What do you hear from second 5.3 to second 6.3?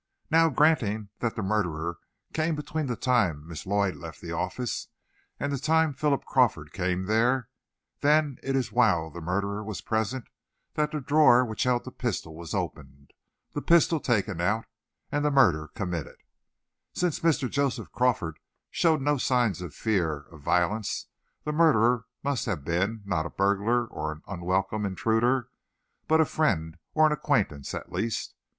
and the time Philip